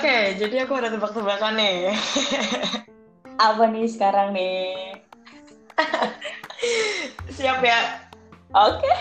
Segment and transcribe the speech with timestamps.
[0.00, 1.92] Oke, jadi aku ada tebak-tebakan nih.
[3.52, 4.96] Apa nih sekarang nih?
[7.36, 8.08] Siap ya?
[8.56, 8.88] Oke.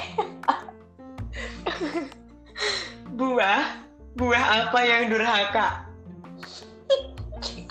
[3.15, 3.79] Buah,
[4.20, 5.88] buah apa yang durhaka?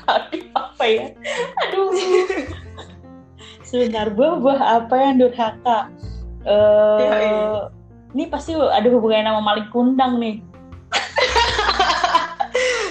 [0.09, 1.13] Aduh, apa ya?
[1.69, 1.93] Aduh.
[3.61, 5.93] Sebentar, buah-buah apa yang durhaka?
[6.49, 7.45] Eh, Iya, iya.
[8.17, 10.48] ini pasti ada hubungannya sama maling kundang nih.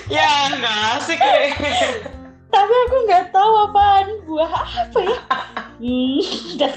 [0.08, 1.52] Ya, nggak asik nih.
[2.48, 5.20] Tapi aku nggak tahu apaan buah apa ya.
[5.84, 6.24] Hmm,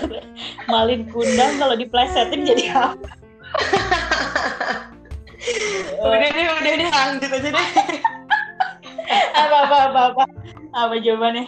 [0.71, 3.11] malin kundang kalau diplesetin jadi apa?
[6.11, 7.69] udah deh, udah deh, lanjut aja deh.
[9.35, 10.25] apa apa apa apa
[10.75, 11.47] apa jawabannya?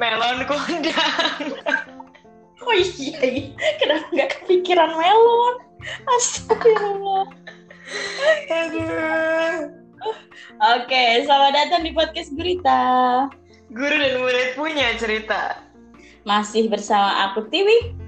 [0.00, 1.44] Melon kundang.
[2.62, 3.50] Oh iya, iya.
[3.74, 5.54] kenapa nggak kepikiran melon?
[6.06, 7.26] Astagfirullah.
[8.46, 9.81] Aduh.
[10.78, 12.82] Oke, selamat datang di podcast Gurita.
[13.72, 15.62] Guru dan murid punya cerita.
[16.22, 17.98] Masih bersama aku Tiwi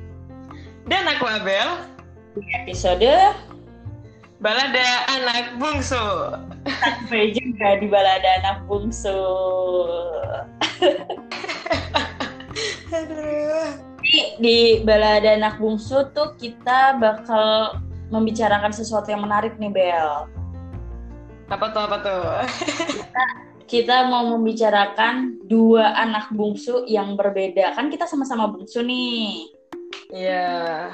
[0.87, 1.83] Dan aku Abel,
[2.37, 3.11] di episode
[4.45, 6.37] balada anak bungsu.
[6.65, 9.21] sampai juga di balada anak bungsu.
[14.05, 17.81] Di, di balada anak bungsu tuh kita bakal
[18.13, 20.29] membicarakan sesuatu yang menarik nih Bel.
[21.49, 22.23] Apa tuh, apa tuh?
[23.65, 27.77] Kita mau membicarakan dua anak bungsu yang berbeda.
[27.77, 29.49] Kan kita sama-sama bungsu nih.
[30.13, 30.93] Iya.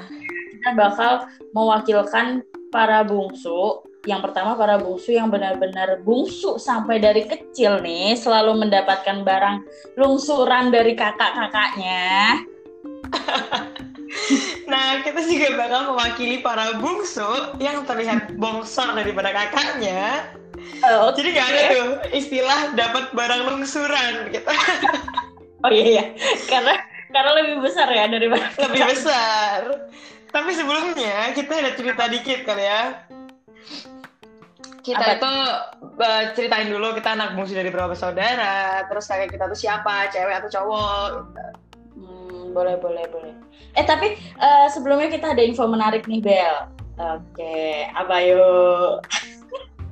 [0.58, 3.84] Kita bakal mewakilkan para bungsu.
[4.08, 9.56] Yang pertama para bungsu yang benar-benar bungsu sampai dari kecil nih selalu mendapatkan barang
[10.00, 12.40] lungsuran dari kakak-kakaknya.
[14.70, 20.30] Nah, kita juga bakal mewakili para bungsu yang terlihat bongsor daripada kakaknya.
[20.80, 24.50] Oh, Jadi nggak ada tuh istilah dapat barang lungsuran gitu.
[25.60, 26.04] Oh iya iya,
[26.48, 26.72] karena
[27.12, 29.60] karena lebih besar ya daripada Lebih besar.
[30.32, 33.04] Tapi sebelumnya kita ada cerita dikit kali ya.
[34.80, 35.32] Kita Apa itu
[36.00, 40.40] eh, ceritain dulu kita anak bungsu dari berapa saudara, terus kakek kita tuh siapa, cewek
[40.40, 41.08] atau cowok.
[41.28, 41.44] gitu.
[42.00, 43.32] Hmm, boleh boleh boleh.
[43.76, 46.56] Eh tapi eh, sebelumnya kita ada info menarik nih Bel.
[46.96, 49.04] Oke, apa yuk?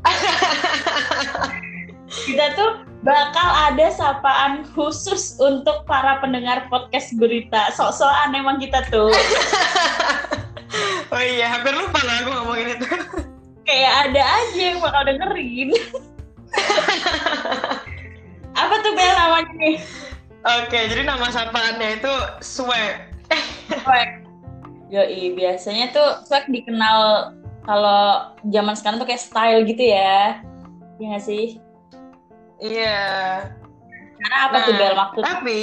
[2.29, 2.71] kita tuh
[3.07, 7.71] bakal ada sapaan khusus untuk para pendengar podcast Gurita.
[7.77, 9.13] Sok-sokan emang kita tuh.
[11.09, 12.87] Oh iya, hampir lupa lah aku ngomongin itu.
[13.69, 15.71] Kayak ada aja yang bakal dengerin.
[18.53, 19.77] apa tuh Bel namanya nih?
[20.45, 22.13] Oke, jadi nama sapaannya itu
[22.45, 23.09] swag.
[23.85, 24.29] Swag.
[24.89, 27.33] Yoi, biasanya tuh swag dikenal
[27.69, 30.41] kalau zaman sekarang tuh kayak style gitu ya.
[30.97, 31.61] Iya nggak sih?
[32.65, 32.97] Iya.
[34.19, 35.23] Karena apa tuh Nah, Bel maksud?
[35.23, 35.61] Tapi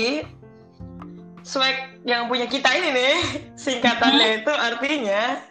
[1.42, 3.16] swag yang punya kita ini nih,
[3.66, 5.42] singkatannya itu artinya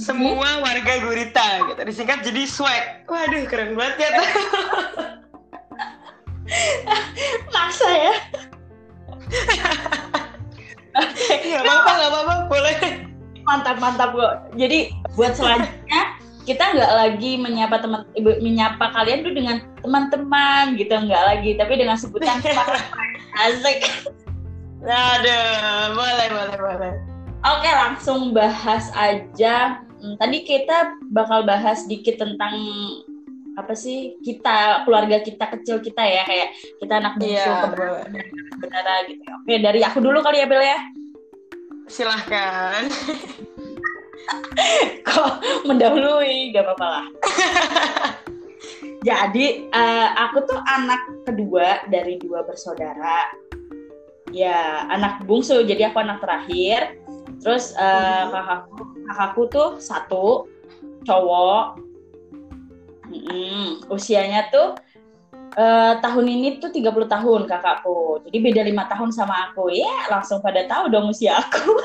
[0.00, 1.80] semua warga gurita gitu.
[1.84, 3.04] Disingkat jadi swag.
[3.04, 4.08] Waduh, keren banget ya.
[4.16, 4.28] tuh.
[7.52, 8.14] Maksa ya?
[11.28, 13.07] Gak apa-apa, gak apa-apa, boleh.
[13.48, 14.52] Mantap mantap kok.
[14.60, 18.04] Jadi buat selanjutnya kita nggak lagi menyapa teman
[18.40, 22.40] menyapa kalian tuh dengan teman-teman gitu nggak lagi tapi dengan sebutan
[23.48, 23.88] asik.
[24.84, 26.92] Aduh, boleh, boleh, boleh.
[27.44, 29.82] Oke langsung bahas aja.
[29.98, 32.54] Hmm, tadi kita bakal bahas dikit tentang
[33.58, 38.06] apa sih kita keluarga kita kecil kita ya kayak kita anak bungsu boleh.
[38.54, 39.22] kebenaran gitu.
[39.26, 40.78] Oke dari aku dulu kali ya Bel ya.
[41.88, 42.84] Silahkan.
[45.08, 45.32] Kok
[45.64, 47.06] mendahului gak apa-apa lah.
[49.08, 53.32] Jadi eh, aku tuh anak kedua dari dua bersaudara.
[54.28, 57.00] Ya anak bungsu jadi aku anak terakhir.
[57.40, 58.76] Terus eh, kakakku
[59.08, 60.26] kakakku tuh satu
[61.08, 61.88] cowok.
[63.08, 63.88] Mm-mm.
[63.88, 64.76] usianya tuh
[65.58, 68.22] eh, tahun ini tuh 30 tahun kakakku.
[68.30, 69.74] Jadi beda lima tahun sama aku.
[69.74, 71.74] Ya langsung pada tahu dong usia aku.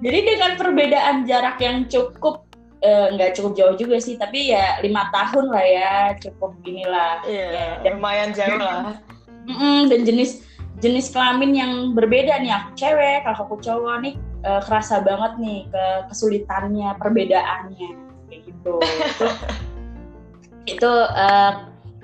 [0.00, 2.48] Jadi dengan perbedaan jarak yang cukup
[2.82, 7.22] eh, nggak cukup jauh juga sih, tapi ya lima tahun lah ya cukup gini lah.
[7.22, 8.98] Iya, Ya, dan, lumayan jauh lah.
[9.46, 10.42] Mm-mm, dan jenis
[10.80, 15.84] jenis kelamin yang berbeda nih aku cewek, kakakku cowok nih eh, kerasa banget nih ke
[16.08, 18.09] kesulitannya, perbedaannya
[18.60, 18.76] gitu.
[19.08, 19.26] itu
[20.76, 21.52] itu eh,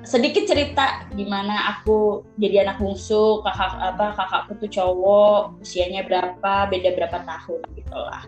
[0.07, 6.95] sedikit cerita gimana aku jadi anak bungsu kakak apa kakakku tuh cowok usianya berapa beda
[6.97, 8.25] berapa tahun gitu lah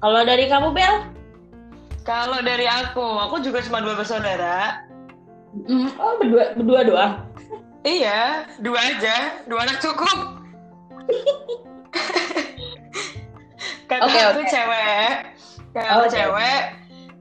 [0.00, 0.96] kalau dari kamu Bel
[2.00, 4.88] Kalau dari aku, aku juga cuma dua bersaudara.
[5.52, 7.12] Mm, oh berdua berdua doang.
[7.84, 10.40] Iya, dua aja, dua anak cukup.
[13.90, 14.48] Kakak aku oke.
[14.48, 15.12] cewek,
[15.76, 16.79] kakak Oh, aku cewek.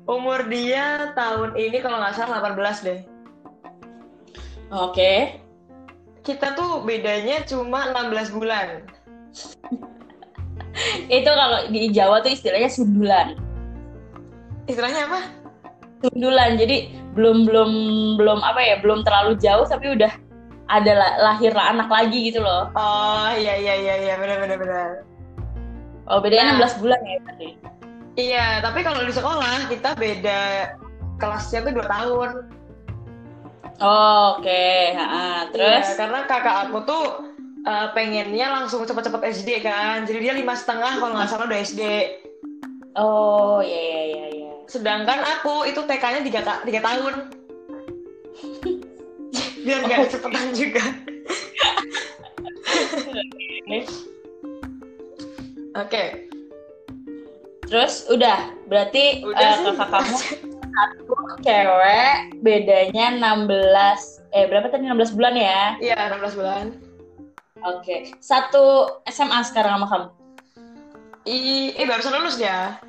[0.10, 3.00] Umur dia tahun ini kalau nggak salah 18 deh.
[4.74, 5.38] Oke.
[6.26, 8.82] Kita tuh bedanya cuma 16 bulan.
[11.14, 13.38] Itu kalau di Jawa tuh istilahnya sundulan.
[14.66, 15.20] Istilahnya apa?
[16.10, 16.58] Sundulan.
[16.58, 17.72] Jadi belum belum
[18.18, 20.10] belum apa ya, belum terlalu jauh tapi udah
[20.70, 22.70] ada la- lahir anak lagi gitu loh.
[22.74, 24.90] Oh iya iya iya iya benar benar benar.
[26.10, 26.66] Oh, bedanya Nah.
[26.66, 27.50] 16 bulan ya berarti.
[28.18, 30.74] Iya, tapi kalau di sekolah kita beda
[31.20, 32.30] kelasnya tuh dua tahun.
[33.80, 37.04] Oh, Oke, Ha, terus Iya, karena kakak aku tuh
[37.64, 41.84] uh, pengennya langsung cepet-cepet SD kan, jadi dia lima setengah kalau nggak salah udah SD.
[43.00, 44.52] oh ya ya ya ya.
[44.68, 47.32] Sedangkan aku itu TK-nya tiga, tiga tahun.
[49.64, 50.84] Biar nggak cepetan juga.
[55.80, 56.29] Oke,
[57.70, 59.66] Terus udah, berarti udah eh, sih.
[59.78, 60.18] kakak kamu
[60.80, 63.46] satu cewek, bedanya 16
[64.34, 65.78] eh berapa tadi 16 bulan ya?
[65.78, 66.66] Iya, 16 bulan.
[67.62, 68.18] Oke.
[68.24, 70.08] Satu SMA sekarang sama kamu.
[71.30, 72.82] I, eh barusan lulus dia.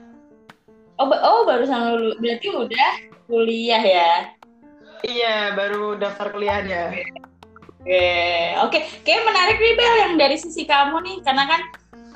[0.96, 2.16] Oh, ba- oh barusan lulus.
[2.22, 2.90] Berarti udah
[3.28, 4.12] kuliah ya.
[5.04, 6.84] Iya, baru daftar kuliah dia.
[7.80, 8.08] Oke,
[8.64, 8.78] oke.
[9.04, 11.60] Kayaknya menarik nih Bel yang dari sisi kamu nih, karena kan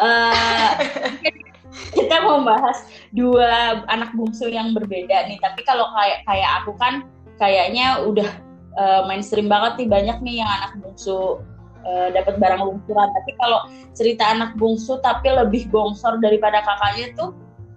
[0.05, 0.71] eh,
[1.97, 5.39] kita mau bahas dua anak bungsu yang berbeda nih.
[5.43, 7.07] Tapi kalau kayak kayak aku kan
[7.39, 8.31] kayaknya udah
[8.79, 11.43] eh, mainstream banget nih banyak nih yang anak bungsu
[11.85, 13.09] eh, dapat barang lumpuran.
[13.11, 13.61] Tapi kalau
[13.95, 17.31] cerita anak bungsu tapi lebih bongsor daripada kakaknya tuh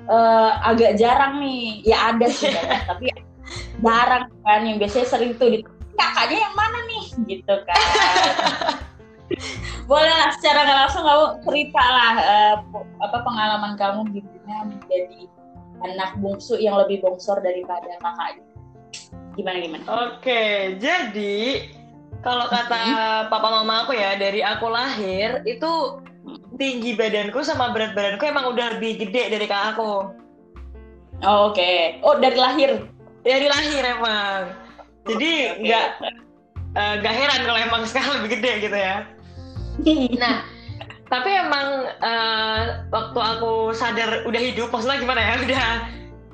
[0.06, 1.82] eh, agak jarang nih.
[1.86, 3.06] Ya ada sih banyak, tapi
[3.82, 5.60] jarang kan yang biasanya sering tuh di
[5.98, 7.82] kakaknya yang mana nih gitu kan
[9.88, 12.14] boleh lah secara nggak langsung kamu cerita lah
[12.70, 15.32] po- apa pengalaman kamu gimana menjadi
[15.88, 18.44] anak bungsu yang lebih bongsor daripada kakaknya
[19.38, 21.70] gimana gimana Oke, jadi
[22.26, 22.84] kalau kata
[23.30, 26.02] papa mama aku ya, dari aku lahir itu
[26.58, 30.12] tinggi badanku sama berat badanku emang udah lebih gede dari kakak aku.
[31.24, 32.84] Oh, oke oh dari lahir
[33.24, 34.52] Dari lahir emang.
[35.08, 35.32] Jadi
[35.64, 35.88] nggak
[36.76, 39.04] eh, nggak heran kalau emang sekarang lebih gede gitu ya.
[40.22, 40.44] Nah,
[41.08, 41.68] tapi emang
[42.02, 45.68] eh, waktu aku sadar udah hidup, maksudnya gimana ya, udah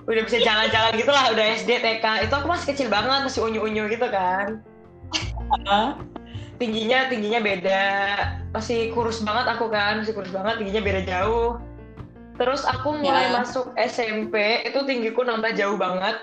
[0.03, 3.87] udah bisa jalan-jalan gitu lah, udah SD, TK, itu aku masih kecil banget, masih unyu-unyu
[3.87, 4.59] gitu kan.
[6.57, 7.83] Tingginya tingginya beda
[8.53, 11.57] masih kurus banget aku kan masih kurus banget tingginya beda jauh
[12.37, 13.41] terus aku mulai Ya.
[13.41, 16.21] masuk SMP itu tinggiku nambah jauh banget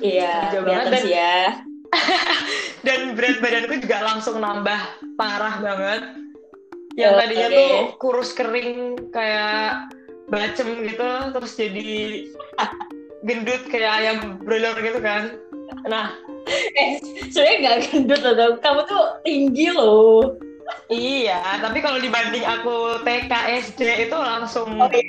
[0.00, 1.67] iya Jauh kelihatan banget, sih ya
[2.86, 4.80] dan berat badanku juga langsung nambah
[5.16, 6.02] parah banget.
[6.98, 7.20] Yang Oke.
[7.22, 9.88] tadinya tuh kurus kering kayak
[10.28, 11.90] bacem gitu terus jadi
[13.26, 15.38] gendut kayak ayam broiler gitu kan.
[15.88, 16.12] Nah
[16.76, 20.36] eh sebenarnya nggak gendut loh kamu tuh tinggi loh.
[20.92, 23.32] iya tapi kalau dibanding aku TK
[23.72, 25.00] SD itu langsung Oke.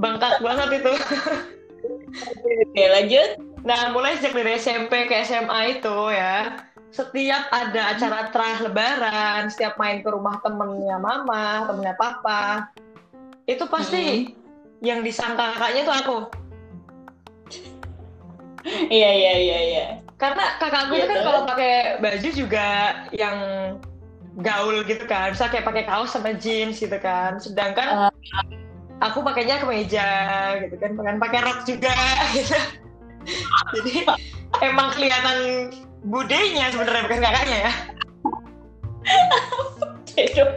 [0.00, 0.92] bengkak banget itu.
[2.64, 6.60] Oke lanjut Nah, mulai sejak dari SMP ke SMA itu ya,
[6.92, 12.68] setiap ada acara terah lebaran, setiap main ke rumah temennya mama, temennya papa,
[13.48, 14.36] itu pasti
[14.84, 16.18] yang disangka kakaknya itu aku.
[18.88, 22.68] iya iya iya iya Karena kakakku Iya, itu kan kalau pakai baju juga
[23.16, 23.38] yang
[24.44, 27.40] gaul gitu kan, bisa kayak pakai kaos sama jeans gitu kan.
[27.40, 28.12] Sedangkan Ah.
[29.00, 30.08] aku pakainya kemeja
[30.68, 31.96] gitu kan, pakai pakai rok juga
[32.36, 32.56] gitu.
[33.74, 33.92] Jadi
[34.62, 35.38] emang kelihatan
[36.04, 37.72] budenya sebenarnya bukan kakaknya ya.
[40.14, 40.50] Aduh.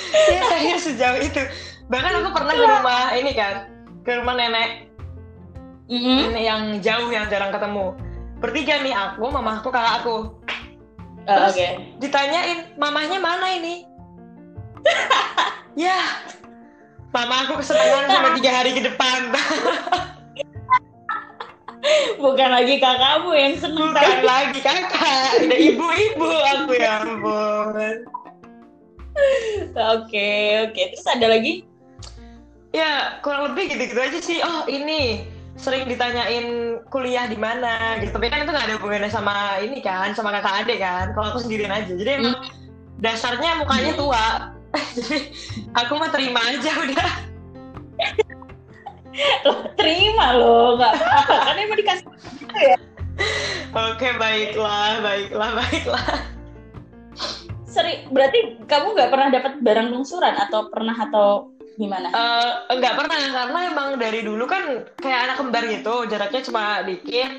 [0.00, 1.42] Iya, saya sejauh itu.
[1.90, 3.54] Bahkan aku pernah ke rumah ini kan,
[4.06, 4.86] ke rumah nenek,
[5.90, 6.30] Mm-mm.
[6.30, 7.98] nenek yang jauh yang jarang ketemu.
[8.40, 10.16] Bertiga nih aku, mamaku, kakak aku.
[11.28, 11.68] Ah, Terus oke
[12.00, 13.84] ditanyain, mamahnya mana ini?
[15.84, 16.00] ya,
[17.12, 19.20] mama aku kesenangan sampai tiga hari ke depan.
[22.18, 27.94] bukan lagi kakakmu yang seneng Bukan tapi lagi kakak, udah ibu-ibu aku ya ampun.
[29.76, 30.30] oke
[30.70, 31.66] oke terus ada lagi
[32.70, 34.38] Ya kurang lebih gitu-gitu aja sih.
[34.46, 35.26] Oh ini
[35.58, 38.14] sering ditanyain kuliah di mana gitu.
[38.14, 41.10] Tapi kan itu nggak ada hubungannya sama ini kan, sama kakak adik kan.
[41.10, 41.90] Kalau aku sendirian aja.
[41.90, 42.38] Jadi emang
[43.02, 44.26] dasarnya mukanya tua.
[44.96, 45.34] Jadi
[45.74, 47.29] aku mah terima aja udah.
[49.46, 52.06] Lo terima lo nggak apa-apa kan emang dikasih
[52.40, 52.78] gitu ya
[53.70, 56.04] Oke, baiklah, baiklah, baiklah.
[57.68, 63.20] sering berarti kamu nggak pernah dapat barang lungsuran atau pernah atau gimana Eh, enggak pernah
[63.20, 67.30] karena emang dari dulu kan kayak anak kembar gitu, jaraknya cuma dikit.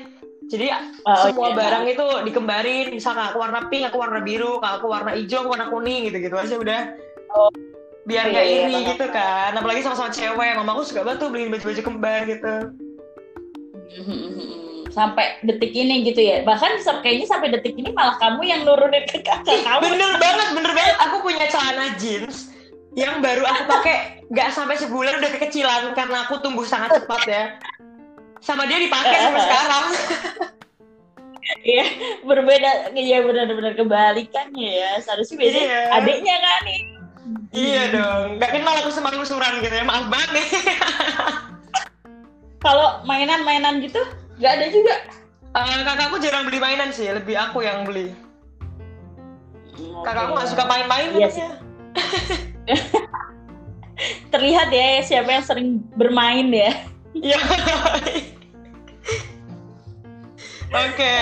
[0.50, 0.66] Jadi
[1.06, 1.56] Oh, semua iya.
[1.56, 5.50] barang itu dikembarin, misal aku warna pink, aku warna biru, kalau aku warna hijau, aku
[5.54, 6.80] warna kuning gitu-gitu aja udah.
[7.32, 7.50] Oh.
[8.02, 8.88] Biar Iya, nggak iya, iri paham.
[8.90, 9.50] gitu kan.
[9.54, 12.54] Apalagi sama-sama cewek, mamaku suka banget tuh beliin baju-baju kembar gitu.
[14.88, 19.24] sampai detik ini gitu ya bahkan kayaknya sampai detik ini malah kamu yang nurunin ke
[19.24, 20.96] kakak kamu Bener banget, bener banget.
[21.08, 22.52] Aku punya celana jeans
[22.92, 27.44] yang baru aku pakai nggak sampai sebulan udah kekecilan karena aku tumbuh sangat cepat ya.
[28.44, 29.84] Sama dia dipakai sampai sekarang.
[31.62, 31.84] Iya,
[32.24, 34.90] berbeda ya benar-benar kebalikannya ya.
[35.00, 35.80] Seharusnya biasanya Iya.
[36.00, 36.80] adiknya kan nih.
[37.52, 40.48] Iya dong, nggak kenal aku sama lungsuran gitu ya, maaf banget nih.
[42.64, 44.00] Kalau mainan-mainan gitu
[44.40, 44.94] nggak ada juga.
[45.52, 48.16] Eh, kakakku jarang beli mainan sih, lebih aku yang beli.
[50.00, 51.50] Kakakku nggak suka main-main Iya katanya.
[54.32, 56.72] Terlihat ya siapa yang sering bermain ya.
[57.12, 57.36] Iya.
[60.72, 61.14] Oke.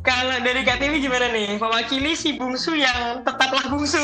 [0.00, 1.60] Kalau dari Tiwi gimana nih?
[1.60, 4.00] Mewakili si bungsu yang tetaplah bungsu.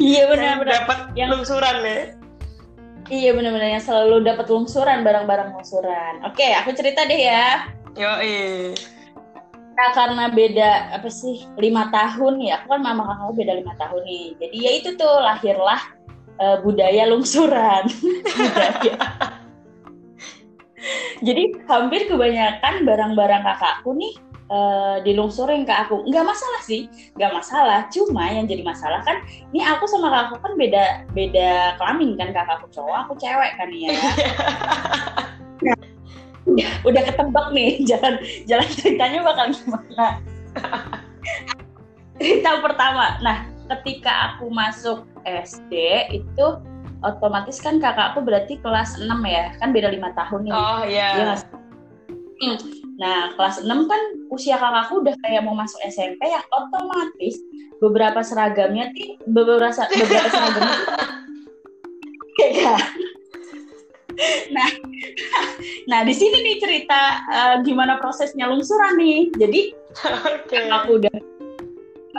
[0.00, 0.88] Iya benar-benar.
[0.88, 2.02] dapat Yang- lungsuran nih.
[3.10, 6.24] Iya benar-benar yang selalu dapat lungsuran barang-barang lungsuran.
[6.24, 7.68] Oke, aku cerita deh ya.
[8.00, 8.72] Yoi.
[9.76, 14.02] Nah, karena beda apa sih lima tahun ya, aku kan mama kakakku beda lima tahun
[14.08, 14.26] nih.
[14.40, 15.80] Jadi ya itu tuh lahirlah
[16.40, 17.84] eh, budaya lungsuran.
[18.40, 18.96] budaya.
[21.20, 24.16] Jadi hampir kebanyakan barang-barang kakakku nih
[24.50, 26.02] eh, dilungsurin ke aku.
[26.10, 27.80] Nggak masalah sih, nggak masalah.
[27.94, 29.22] Cuma yang jadi masalah kan,
[29.54, 33.90] ini aku sama kakakku kan beda beda kelamin kan kakakku cowok, aku cewek kan ya.
[36.50, 38.14] udah, udah ketebak nih jalan
[38.44, 40.06] jalan ceritanya bakal gimana.
[42.20, 43.16] Cerita pertama.
[43.24, 45.72] Nah, ketika aku masuk SD
[46.12, 46.46] itu
[47.00, 49.56] otomatis kan kakakku berarti kelas 6 ya.
[49.56, 50.52] Kan beda lima tahun nih.
[50.52, 51.34] Oh Iya iya.
[52.40, 52.79] Hmm.
[53.00, 57.40] Nah, kelas 6 kan usia kakakku udah kayak mau masuk SMP yang otomatis
[57.80, 60.78] beberapa seragamnya tuh beberapa beberapa seragamnya
[62.38, 62.80] kayak.
[64.52, 64.68] Nah,
[65.90, 69.32] nah di sini nih cerita eh, gimana prosesnya lungsuran nih.
[69.32, 69.60] Jadi
[70.36, 70.60] Oke.
[70.60, 71.16] kakakku udah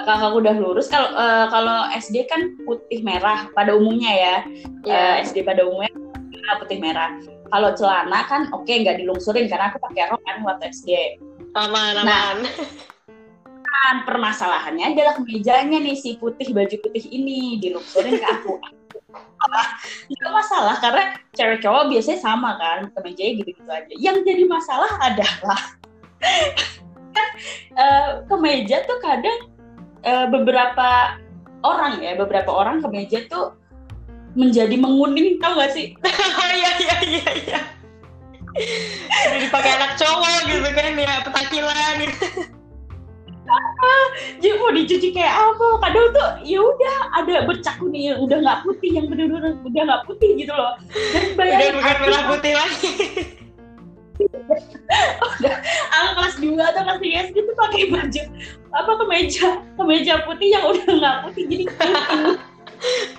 [0.02, 0.90] kakakku udah lurus.
[0.90, 4.36] Kalau eh, kalau SD kan putih merah pada umumnya ya.
[4.82, 5.22] Iya.
[5.22, 5.94] Eh, SD pada umumnya
[6.60, 7.16] putih merah.
[7.52, 10.90] Kalau celana kan oke nggak dilungsurin karena aku pakai rok kan waktu SD.
[11.56, 12.36] Aman, Nah.
[12.36, 12.38] aman.
[13.62, 18.56] Kan permasalahannya adalah kemejanya nih si putih baju putih ini dilungsurin ke aku.
[20.14, 23.94] Itu masalah karena cewek cowok biasanya sama kan kemejanya gitu-gitu aja.
[24.00, 25.62] Yang jadi masalah adalah
[27.12, 27.28] kan
[27.84, 29.40] eh, kemeja tuh kadang
[30.06, 31.20] eh, beberapa
[31.62, 33.61] orang ya beberapa orang kemeja tuh
[34.34, 35.96] menjadi menguning tau gak sih?
[36.52, 37.60] Iya, iya, iya, iya.
[39.32, 42.28] Udah dipakai anak cowok gitu kan ya, petakilan gitu.
[44.40, 48.60] jadi mau dicuci kayak apa kadang tuh ya udah ada bercak kuning yang udah nggak
[48.64, 50.78] putih yang bener-bener udah nggak putih gitu loh
[51.12, 52.92] dan Udah bukan merah putih lagi.
[55.92, 58.22] aku kelas 2 atau kelas 3 SD tuh pakai baju
[58.72, 61.66] apa kemeja kemeja putih yang udah nggak putih jadi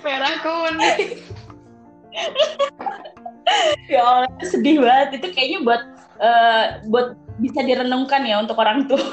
[0.03, 1.21] Merah kuning.
[3.91, 5.81] ya Allah sedih banget itu kayaknya buat
[6.21, 9.01] eh, buat bisa direnungkan ya untuk orang tua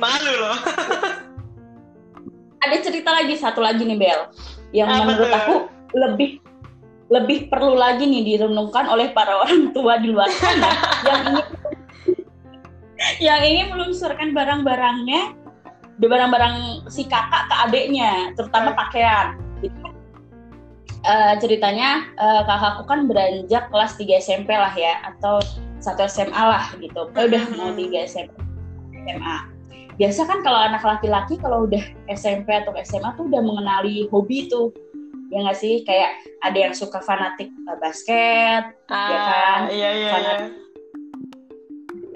[0.00, 0.56] Malu loh.
[2.60, 4.20] ada cerita lagi satu lagi nih Bel
[4.72, 5.36] yang Apa menurut tuh?
[5.36, 5.54] aku
[5.96, 6.30] lebih
[7.10, 10.70] lebih perlu lagi nih direnungkan oleh para orang tua di luar sana
[11.08, 11.46] yang ingin
[13.20, 15.36] yang ingin melunsurkan barang-barangnya
[16.08, 19.76] barang-barang si kakak ke adiknya terutama pakaian Gitu.
[21.40, 25.40] Ceritanya eh, kakakku kan beranjak kelas 3 SMP lah ya atau
[25.80, 28.32] satu SMA lah gitu Pokoknya udah mau 3 SMP
[29.04, 29.36] SMA
[30.00, 34.72] biasa kan kalau anak laki-laki kalau udah SMP atau SMA tuh udah mengenali hobi tuh
[35.28, 39.60] ya nggak sih kayak ada yang suka fanatik eh, basket Ah, kan?
[39.68, 40.10] Iya, iya, iya.
[40.12, 40.52] Fanatik.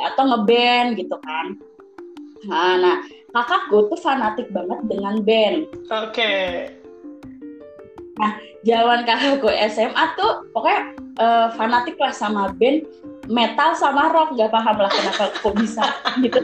[0.01, 1.47] atau ngeband gitu kan
[2.49, 2.99] nah, nah
[3.35, 5.67] kakakku tuh fanatik banget dengan band.
[5.91, 6.35] Oke.
[8.65, 10.81] zaman kakakku SMA tuh pokoknya
[11.19, 12.87] eh, fanatik lah sama band
[13.27, 14.39] metal sama rock.
[14.39, 15.85] Nggak paham lah kenapa kok bisa
[16.25, 16.41] gitu.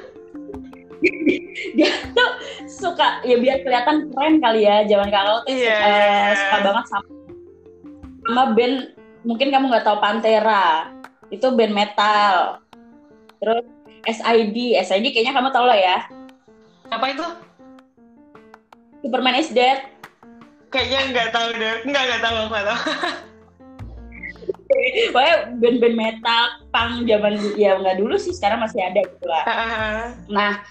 [1.78, 2.30] Dia tuh
[2.68, 6.36] suka ya biar kelihatan keren kali ya zaman kakak tuh eh, iya.
[6.36, 7.08] suka banget sama
[8.20, 8.76] sama band
[9.24, 10.90] mungkin kamu nggak tahu Pantera.
[11.30, 12.60] Itu band metal.
[13.38, 13.64] Terus
[14.04, 16.19] SID SID kayaknya kamu tahu lah ya
[16.90, 17.26] Apa itu?
[19.00, 19.86] Superman is Dead
[20.70, 21.76] Kayaknya nggak tahu deh.
[21.82, 22.80] Nggak nggak tahu nggak tahu.
[25.10, 29.42] Pokoknya band-band metal punk zaman ya nggak dulu sih sekarang masih ada gitu lah
[30.30, 30.62] Nah,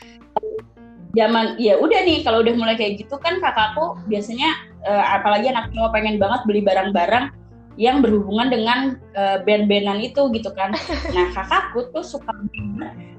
[1.19, 4.55] zaman ya udah nih kalau udah mulai kayak gitu kan kakakku biasanya
[4.87, 7.35] eh, apalagi anak cowok pengen banget beli barang-barang
[7.75, 8.79] yang berhubungan dengan
[9.19, 10.71] eh, band-bandan itu gitu kan.
[11.15, 12.31] Nah, kakakku tuh suka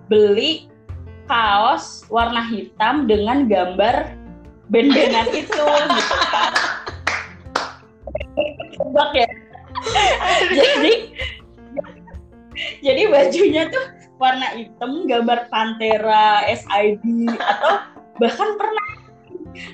[0.09, 0.73] beli
[1.31, 4.19] kaos warna hitam dengan gambar
[4.67, 5.87] band-bandan itu gitu kan.
[8.75, 9.29] Tebak ya.
[10.51, 10.93] jadi
[12.83, 13.87] jadi bajunya tuh
[14.19, 17.87] warna hitam gambar Pantera, SID atau
[18.19, 18.87] bahkan pernah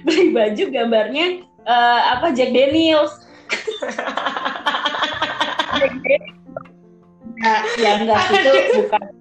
[0.05, 1.27] beli baju gambarnya
[1.65, 3.25] eh, apa Jack Daniels.
[5.81, 6.37] Jack Daniels.
[7.37, 9.16] Nah, ya enggak itu bukan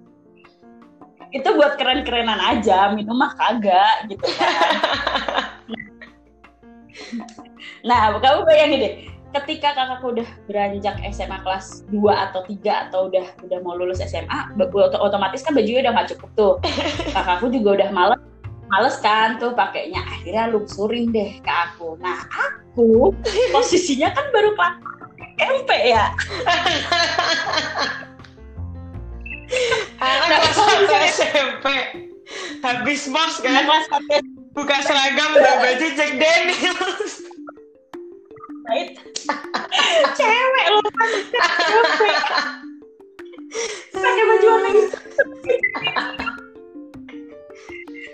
[1.36, 4.72] itu buat keren-kerenan aja, minum mah kagak gitu kan.
[7.86, 8.94] Nah, kamu bayangin deh,
[9.36, 14.56] ketika kakakku udah beranjak SMA kelas 2 atau 3 atau udah udah mau lulus SMA,
[14.80, 16.54] otomatis kan bajunya udah nggak cukup tuh.
[17.16, 18.22] Kakakku juga udah males
[18.66, 22.00] males kan tuh pakainya akhirnya lungsurin deh ke aku.
[22.02, 23.14] Nah, aku
[23.54, 24.76] posisinya kan baru kelas
[25.36, 26.06] SMP ya.
[30.02, 31.66] Anak kelas satu SMP.
[32.66, 33.66] Habis mos kan.
[33.66, 33.86] kelas
[34.56, 37.28] Buka seragam udah baju Jack Daniels.
[38.66, 39.04] itu
[40.16, 42.02] cewek loh kan SMP.
[43.94, 45.28] Pakai baju warna hitam.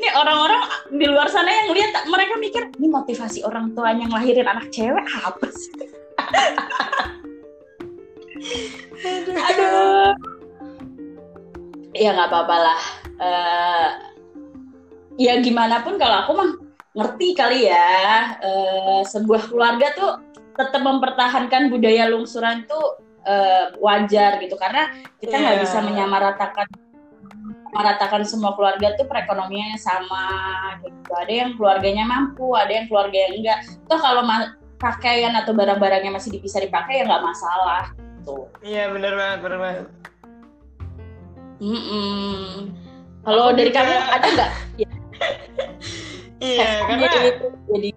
[0.01, 0.63] Ini orang-orang
[0.97, 5.47] di luar sana yang lihat mereka mikir ini motivasi orang tuanya ngelahirin anak cewek apa
[5.53, 5.71] sih?
[9.45, 10.40] Aduh.
[11.91, 12.81] Ya nggak apa-apa lah.
[13.21, 13.89] Eh,
[15.19, 16.49] ya gimana pun kalau aku mah
[16.95, 18.35] ngerti kali ya.
[18.39, 20.11] eh, sebuah keluarga tuh
[20.55, 24.89] tetap mempertahankan budaya lungsuran tuh eh, wajar gitu karena
[25.21, 25.63] kita nggak Iya.
[25.63, 26.67] bisa menyamaratakan
[27.71, 30.25] meratakan semua keluarga tuh perekonomiannya sama
[30.83, 31.11] gitu.
[31.15, 33.59] Ada yang keluarganya mampu, ada yang keluarga yang enggak.
[33.87, 34.27] Toh kalau
[34.75, 37.93] pakaian atau barang-barangnya masih bisa dipakai ya nggak masalah.
[38.27, 38.49] Tuh.
[38.59, 39.85] Iya bener banget, bener banget.
[41.61, 42.73] Mm-mm.
[43.21, 44.51] Kalau Aku dari kamu ada nggak?
[46.41, 47.89] Iya, karena jadi itu jadi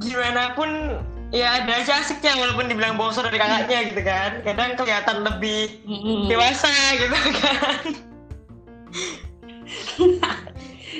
[0.00, 0.96] gimana pun
[1.28, 4.40] ya ada aja asiknya walaupun dibilang bosor dari kakaknya gitu kan.
[4.40, 6.24] Kadang kelihatan lebih mm-mm.
[6.32, 7.12] dewasa gitu
[7.44, 7.84] kan.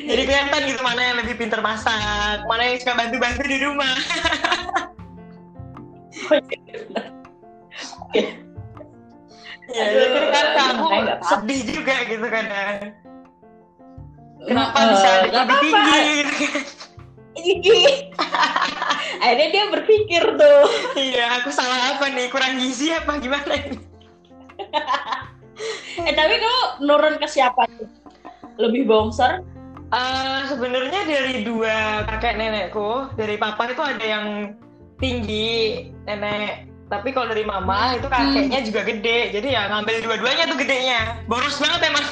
[0.04, 3.96] Jadi kelihatan gitu mana yang lebih pinter masak, mana yang suka bantu-bantu di rumah.
[9.70, 11.22] Ya, jadi kan apa-apa.
[11.22, 12.90] sedih juga gitu kadang.
[14.40, 16.62] Kenapa Eh, bisa nggak lebih tinggi kan.
[19.22, 20.62] Akhirnya dia berpikir tuh.
[20.98, 22.26] Iya, aku salah apa nih?
[22.28, 23.78] Kurang gizi apa gimana ini?
[26.00, 27.68] Eh tapi kamu nurun ke siapa?
[27.76, 27.84] tuh?
[28.56, 29.44] Lebih bongsor?
[29.92, 34.56] Eh, sebenarnya dari dua kakek nenekku, dari papa itu ada yang
[34.96, 40.58] tinggi nenek, tapi kalau dari mama itu kakeknya juga gede, jadi ya ngambil dua-duanya tuh
[40.58, 42.06] gedenya, boros banget emang.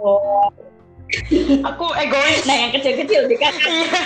[0.00, 0.48] Oh.
[1.64, 2.44] Aku egois.
[2.48, 3.52] Nah yang kecil-kecil di kan.
[3.52, 4.00] Iya,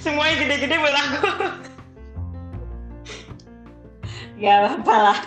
[0.00, 1.28] semuanya gede-gede buat aku.
[4.40, 5.18] Gak apa-apa lah.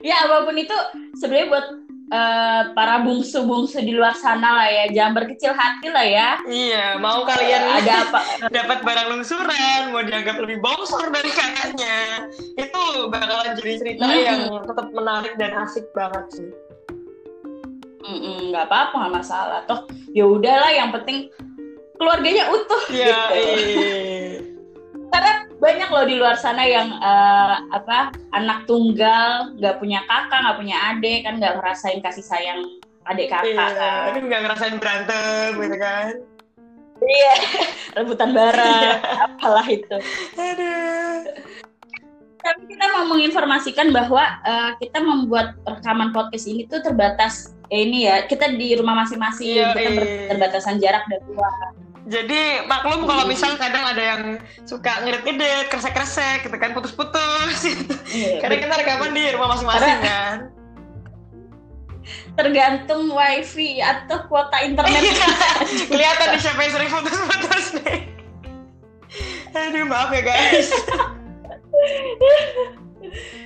[0.00, 0.76] Ya apa pun itu
[1.20, 1.66] sebenarnya buat
[2.10, 6.28] eh, para bungsu-bungsu di luar sana lah ya, jangan berkecil hati lah ya.
[6.44, 8.20] Iya, mau kalian Ada apa?
[8.58, 12.26] dapat barang lungsuran, mau dianggap lebih bongsor dari kakaknya,
[12.58, 14.18] itu bakalan jadi cerita Mhm.
[14.20, 16.50] yang tetap menarik dan asik banget sih.
[18.50, 21.30] Nggak apa-apa nggak masalah toh ya udahlah yang penting
[21.94, 23.34] keluarganya utuh Iya, gitu.
[23.38, 24.38] iya.
[25.10, 30.58] karena banyak loh di luar sana yang eh, apa anak tunggal nggak punya kakak nggak
[30.58, 32.60] punya adik kan nggak ngerasain kasih sayang
[33.04, 34.04] adik kakak Iya, kan.
[34.08, 36.12] tapi nggak ngerasain berantem gitu kan.
[37.00, 37.34] iya
[37.96, 39.96] rebutan barang apalah itu
[40.36, 41.16] Aduh.
[42.40, 48.08] tapi kita mau menginformasikan bahwa eh, kita membuat rekaman podcast ini tuh terbatas eh, ini
[48.08, 49.96] ya kita di rumah masing-masing Iya, kita iya.
[50.00, 51.56] berterbatasan jarak dan ruang
[52.10, 54.22] Jadi maklum kalau misal kadang ada yang
[54.64, 57.58] suka ngedit-ngedit, kresek-kresek gitu kan, putus-putus.
[58.10, 60.36] Iya, Karena kita rekaman di rumah masing-masing kan.
[62.30, 65.28] tergantung wifi atau kuota internet Iya.
[65.92, 67.98] Kelihatan nih siapa yang sering putus-putus nih.
[69.52, 70.68] Aduh maaf ya guys.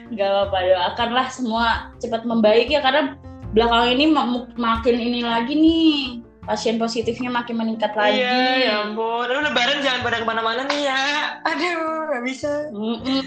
[0.07, 3.17] nggak apa-apa doakanlah semua cepat membaik ya karena
[3.53, 8.21] belakangan ini mak- makin ini lagi nih pasien positifnya makin meningkat lagi.
[8.21, 9.27] Iya, ya ampun.
[9.27, 11.05] Aduh, lebaran jangan pada ke mana-mana nih ya.
[11.49, 12.51] Aduh, nggak bisa.
[12.71, 13.25] Mm-mm.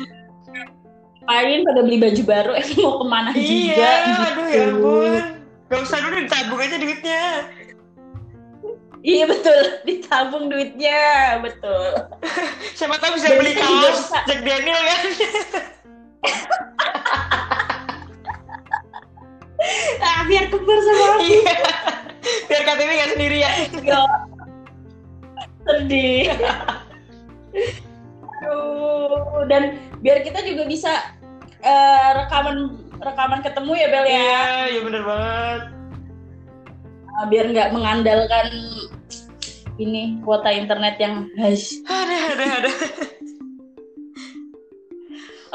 [1.27, 3.43] Paling pada beli baju baru, eh mau ke mana juga?
[3.43, 3.93] Iya,
[4.31, 4.63] aduh ya gitu.
[4.79, 5.21] ampun.
[5.67, 7.23] Gak usah dulu ditabung aja duitnya.
[9.03, 11.01] Iya betul, ditabung duitnya,
[11.43, 11.91] betul.
[12.79, 15.03] Siapa tahu bisa Dan beli kaos Jack Daniel kan.
[19.97, 21.35] Ah, biar kembar sama aku.
[22.47, 23.55] Biar KTP nggak sendirian.
[23.83, 24.01] Ya.
[25.67, 26.31] Sedih.
[28.47, 30.93] Aduh, dan biar kita juga bisa
[31.59, 34.15] eh, rekaman rekaman ketemu ya Bel ya.
[34.15, 35.61] Iya, iya bener banget.
[37.17, 38.47] Ah, biar nggak mengandalkan
[39.77, 41.81] ini kuota internet yang hush.
[41.85, 42.71] Ada, ada, ada.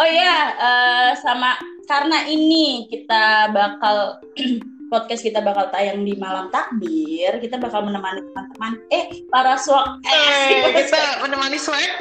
[0.01, 1.55] Oh iya, eh, sama
[1.87, 4.19] karena ini kita bakal
[4.93, 8.77] podcast kita bakal tayang di malam takbir, kita bakal menemani teman-teman.
[8.93, 10.05] Eh, para swag.
[10.05, 11.81] Eh, kita menemani swag.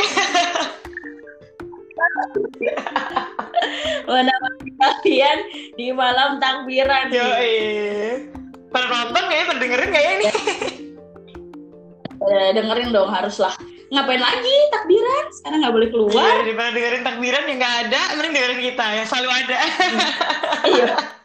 [4.11, 5.39] menemani kalian
[5.79, 7.07] di malam takbiran.
[7.15, 7.23] Yo.
[8.75, 9.47] Pada nonton ya?
[9.47, 10.25] Pada dengerin nggak ya ini?
[12.27, 13.55] Eh, dengerin dong haruslah.
[13.87, 15.25] Ngapain lagi takbiran?
[15.39, 16.43] Sekarang nggak boleh keluar.
[16.43, 19.57] Iya, daripada dengerin takbiran yang nggak ada, mending dengerin kita yang selalu ada.
[20.67, 20.91] Iya.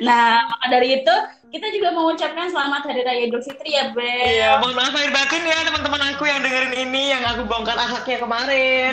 [0.00, 1.14] nah, maka dari itu
[1.52, 4.28] kita juga mau ucapkan selamat Hari Raya Idul Fitri ya, Bel.
[4.28, 8.18] Iya, mohon maaf lahir batin ya teman-teman aku yang dengerin ini, yang aku bongkar akhlaknya
[8.20, 8.92] kemarin.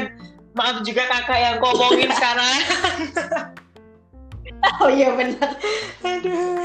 [0.53, 2.57] Maaf juga kakak yang ngomongin sekarang.
[4.79, 5.49] Oh iya benar.
[6.05, 6.61] Aduh.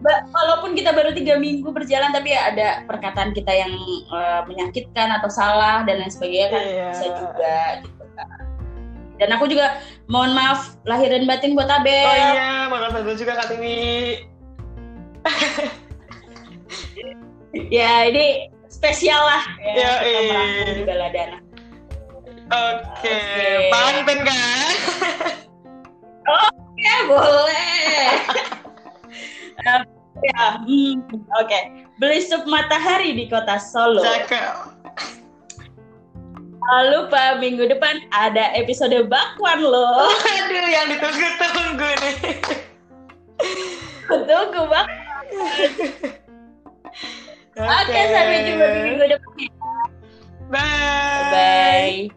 [0.00, 3.68] Ba- walaupun kita baru tiga minggu berjalan tapi ya ada perkataan kita yang
[4.08, 6.86] eh, menyakitkan atau salah dan lain sebagainya kan Iya.
[6.88, 8.40] bisa juga gitu kan.
[9.20, 9.76] Dan aku juga
[10.08, 12.08] mohon maaf lahir dan batin buat Abel.
[12.08, 14.24] Oh iya, mohon maaf juga Kak Tiwi.
[17.50, 20.20] Ya ini spesial lah ya, Ya, iya.
[20.30, 21.38] merangkum di Baladana.
[22.50, 23.70] Oke, Oke.
[23.74, 24.74] panten kan?
[26.80, 28.08] Ya boleh.
[29.60, 29.80] Eh,
[30.24, 31.04] ya, hmm,
[31.36, 31.58] oke.
[32.00, 34.00] Beli sup matahari di kota Solo.
[34.00, 34.79] Cakep.
[36.70, 40.06] Jangan lupa minggu depan ada episode bakwan loh.
[40.06, 42.14] Aduh, yang ditunggu-tunggu nih.
[44.06, 44.86] Tunggu bak.
[47.58, 49.50] Oke, sampai jumpa minggu depan.
[50.46, 52.06] Bye.
[52.06, 52.14] Bye.